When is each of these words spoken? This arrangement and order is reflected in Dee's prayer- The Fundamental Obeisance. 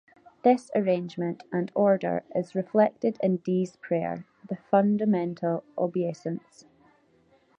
This 0.41 0.71
arrangement 0.73 1.43
and 1.53 1.71
order 1.75 2.23
is 2.33 2.55
reflected 2.55 3.19
in 3.21 3.37
Dee's 3.37 3.75
prayer- 3.75 4.25
The 4.49 4.55
Fundamental 4.55 5.63
Obeisance. 5.77 6.65